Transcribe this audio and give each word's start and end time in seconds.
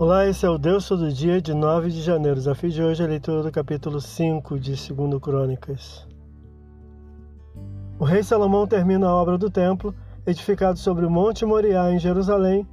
Olá, 0.00 0.26
esse 0.26 0.46
é 0.46 0.48
o 0.48 0.56
Deus 0.56 0.88
Todo 0.88 1.12
Dia 1.12 1.42
de 1.42 1.52
9 1.52 1.90
de 1.90 2.00
janeiro. 2.00 2.32
O 2.32 2.38
desafio 2.38 2.70
de 2.70 2.82
hoje 2.82 3.02
é 3.02 3.04
a 3.04 3.08
leitura 3.08 3.42
do 3.42 3.52
capítulo 3.52 4.00
5 4.00 4.58
de 4.58 4.70
2 4.70 5.20
Crônicas. 5.20 6.08
O 7.98 8.04
rei 8.06 8.22
Salomão 8.22 8.66
termina 8.66 9.06
a 9.06 9.14
obra 9.14 9.36
do 9.36 9.50
templo, 9.50 9.94
edificado 10.26 10.78
sobre 10.78 11.04
o 11.04 11.10
Monte 11.10 11.44
Moriá 11.44 11.92
em 11.92 11.98
Jerusalém, 11.98 12.66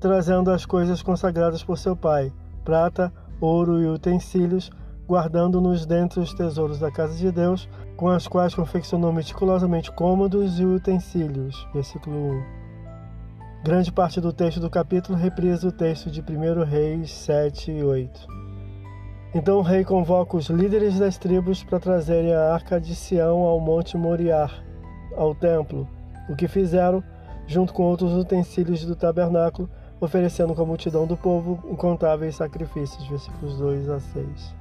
trazendo 0.00 0.50
as 0.50 0.66
coisas 0.66 1.00
consagradas 1.00 1.62
por 1.62 1.78
seu 1.78 1.94
pai, 1.94 2.32
prata, 2.64 3.12
ouro 3.40 3.80
e 3.80 3.86
utensílios, 3.86 4.68
guardando-nos 5.06 5.86
dentre 5.86 6.18
os 6.18 6.34
tesouros 6.34 6.80
da 6.80 6.90
casa 6.90 7.14
de 7.14 7.30
Deus, 7.30 7.68
com 7.96 8.08
as 8.08 8.26
quais 8.26 8.52
confeccionou 8.52 9.12
meticulosamente 9.12 9.92
cômodos 9.92 10.58
e 10.58 10.64
utensílios. 10.64 11.68
Versículo 11.72 12.16
1. 12.16 12.63
Grande 13.64 13.90
parte 13.90 14.20
do 14.20 14.30
texto 14.30 14.60
do 14.60 14.68
capítulo 14.68 15.16
reprisa 15.16 15.66
o 15.66 15.72
texto 15.72 16.10
de 16.10 16.20
1 16.20 16.64
Reis 16.64 17.10
7 17.10 17.72
e 17.72 17.82
8. 17.82 18.28
Então 19.34 19.56
o 19.56 19.62
rei 19.62 19.82
convoca 19.82 20.36
os 20.36 20.50
líderes 20.50 20.98
das 20.98 21.16
tribos 21.16 21.64
para 21.64 21.80
trazerem 21.80 22.34
a 22.34 22.52
arca 22.52 22.78
de 22.78 22.94
Sião 22.94 23.38
ao 23.38 23.58
Monte 23.58 23.96
Moriá, 23.96 24.50
ao 25.16 25.34
templo, 25.34 25.88
o 26.28 26.36
que 26.36 26.46
fizeram, 26.46 27.02
junto 27.46 27.72
com 27.72 27.84
outros 27.84 28.12
utensílios 28.12 28.84
do 28.84 28.94
tabernáculo, 28.94 29.66
oferecendo 29.98 30.54
com 30.54 30.60
a 30.60 30.66
multidão 30.66 31.06
do 31.06 31.16
povo 31.16 31.58
incontáveis 31.70 32.36
sacrifícios. 32.36 33.08
Versículos 33.08 33.56
2 33.56 33.88
a 33.88 33.98
6. 33.98 34.54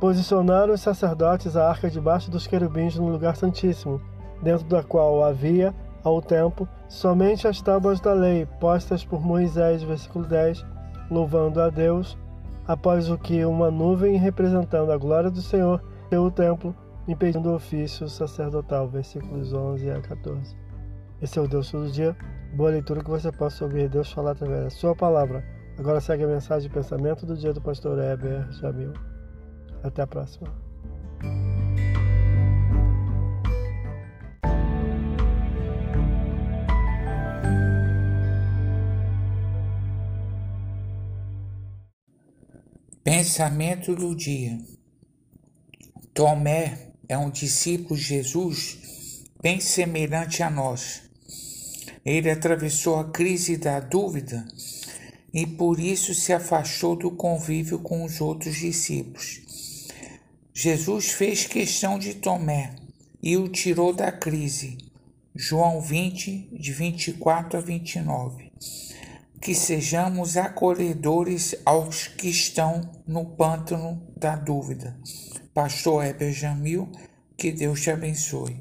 Posicionaram 0.00 0.72
os 0.72 0.80
sacerdotes 0.80 1.58
a 1.58 1.68
arca 1.68 1.90
debaixo 1.90 2.30
dos 2.30 2.46
querubins 2.46 2.96
no 2.96 3.10
lugar 3.10 3.36
santíssimo, 3.36 4.00
dentro 4.42 4.66
da 4.66 4.82
qual 4.82 5.22
havia 5.22 5.74
ao 6.08 6.22
tempo 6.22 6.68
somente 6.88 7.48
as 7.48 7.60
tábuas 7.60 7.98
da 8.00 8.12
lei 8.12 8.46
postas 8.60 9.04
por 9.04 9.20
Moisés, 9.20 9.82
versículo 9.82 10.24
10, 10.24 10.64
louvando 11.10 11.60
a 11.60 11.68
Deus, 11.68 12.16
após 12.66 13.10
o 13.10 13.18
que 13.18 13.44
uma 13.44 13.72
nuvem 13.72 14.16
representando 14.16 14.92
a 14.92 14.96
glória 14.96 15.30
do 15.30 15.42
Senhor 15.42 15.82
deu 16.08 16.22
o 16.22 16.30
templo, 16.30 16.74
impedindo 17.08 17.50
o 17.50 17.54
ofício 17.56 18.08
sacerdotal, 18.08 18.88
versículos 18.88 19.52
11 19.52 19.90
a 19.90 20.00
14. 20.00 20.56
Esse 21.20 21.38
é 21.40 21.42
o 21.42 21.48
Deus 21.48 21.70
todo 21.70 21.90
dia. 21.90 22.16
Boa 22.54 22.70
leitura 22.70 23.02
que 23.02 23.10
você 23.10 23.32
possa 23.32 23.64
ouvir 23.64 23.88
Deus 23.88 24.12
falar 24.12 24.32
através 24.32 24.64
da 24.64 24.70
sua 24.70 24.94
palavra. 24.94 25.44
Agora 25.76 26.00
segue 26.00 26.24
a 26.24 26.28
mensagem 26.28 26.68
de 26.68 26.74
pensamento 26.74 27.26
do 27.26 27.36
dia 27.36 27.52
do 27.52 27.60
pastor 27.60 27.98
Heber 27.98 28.50
Jamil. 28.52 28.92
Até 29.82 30.02
a 30.02 30.06
próxima. 30.06 30.65
Pensamento 43.06 43.94
do 43.94 44.16
dia. 44.16 44.58
Tomé 46.12 46.88
é 47.08 47.16
um 47.16 47.30
discípulo 47.30 47.96
de 47.96 48.02
Jesus 48.02 49.22
bem 49.40 49.60
semelhante 49.60 50.42
a 50.42 50.50
nós. 50.50 51.02
Ele 52.04 52.28
atravessou 52.28 52.98
a 52.98 53.08
crise 53.08 53.58
da 53.58 53.78
dúvida 53.78 54.44
e 55.32 55.46
por 55.46 55.78
isso 55.78 56.12
se 56.16 56.32
afastou 56.32 56.96
do 56.96 57.12
convívio 57.12 57.78
com 57.78 58.02
os 58.02 58.20
outros 58.20 58.56
discípulos. 58.56 59.40
Jesus 60.52 61.12
fez 61.12 61.46
questão 61.46 62.00
de 62.00 62.14
Tomé 62.14 62.74
e 63.22 63.36
o 63.36 63.48
tirou 63.48 63.92
da 63.92 64.10
crise. 64.10 64.78
João 65.32 65.80
20, 65.80 66.48
de 66.58 66.72
24 66.72 67.56
a 67.56 67.62
29 67.62 68.50
que 69.40 69.54
sejamos 69.54 70.36
acolhedores 70.36 71.54
aos 71.64 72.08
que 72.08 72.28
estão 72.28 72.90
no 73.06 73.24
pântano 73.36 74.02
da 74.16 74.36
dúvida. 74.36 74.98
Pastor 75.52 76.04
Heber 76.04 76.32
Jamil, 76.32 76.90
que 77.36 77.52
Deus 77.52 77.80
te 77.80 77.90
abençoe. 77.90 78.60